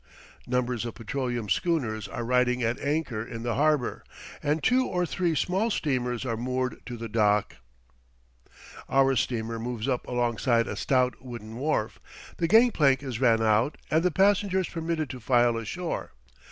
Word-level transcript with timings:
Numbers 0.47 0.83
of 0.83 0.95
petroleum 0.95 1.47
schooners 1.47 2.07
are 2.07 2.23
riding 2.23 2.63
at 2.63 2.79
anchor 2.79 3.23
in 3.23 3.43
the 3.43 3.53
harbor, 3.53 4.03
and 4.41 4.63
two 4.63 4.87
or 4.87 5.05
three 5.05 5.35
small 5.35 5.69
steamers 5.69 6.25
are 6.25 6.35
moored 6.35 6.81
to 6.87 6.97
the 6.97 7.07
dock. 7.07 7.57
Our 8.89 9.15
steamer 9.15 9.59
moves 9.59 9.87
up 9.87 10.07
alongside 10.07 10.65
a 10.67 10.75
stout 10.75 11.23
wooden 11.23 11.55
wharf, 11.57 11.99
the 12.37 12.47
gang 12.47 12.71
plank 12.71 13.03
is 13.03 13.21
ran 13.21 13.43
out, 13.43 13.77
and 13.91 14.01
the 14.01 14.09
passengers 14.09 14.67
permitted 14.67 15.07
to 15.11 15.19
file 15.19 15.55
ashore. 15.55 16.13